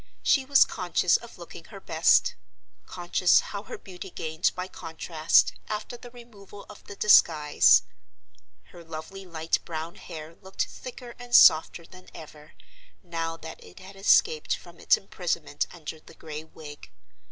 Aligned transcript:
She 0.23 0.45
was 0.45 0.65
conscious 0.65 1.15
of 1.17 1.37
looking 1.37 1.65
her 1.65 1.79
best; 1.79 2.33
conscious 2.87 3.39
how 3.39 3.61
her 3.61 3.77
beauty 3.77 4.09
gained 4.09 4.51
by 4.55 4.67
contrast, 4.67 5.53
after 5.69 5.95
the 5.95 6.09
removal 6.09 6.65
of 6.69 6.83
the 6.85 6.95
disguise. 6.95 7.83
Her 8.71 8.83
lovely 8.83 9.27
light 9.27 9.59
brown 9.63 9.93
hair 9.93 10.33
looked 10.41 10.65
thicker 10.65 11.13
and 11.19 11.35
softer 11.35 11.85
than 11.85 12.09
ever, 12.15 12.53
now 13.03 13.37
that 13.37 13.63
it 13.63 13.77
had 13.79 13.95
escaped 13.95 14.55
from 14.57 14.79
its 14.79 14.97
imprisonment 14.97 15.67
under 15.71 15.99
the 15.99 16.15
gray 16.15 16.45
wig. 16.45 16.89